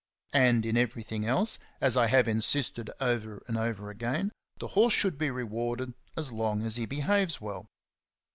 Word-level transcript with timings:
And 0.33 0.65
in 0.65 0.77
everything 0.77 1.25
else, 1.27 1.59
as 1.79 1.95
I 1.95 2.07
have 2.07 2.27
insisted 2.27 2.89
over 2.99 3.43
and 3.47 3.55
over 3.55 3.91
again, 3.91 4.31
the 4.57 4.69
horse 4.69 4.95
should 4.95 5.15
be 5.19 5.29
rewarded 5.29 5.93
as 6.17 6.31
long 6.31 6.63
as 6.63 6.77
he 6.77 6.87
behaves 6.87 7.39
well. 7.39 7.67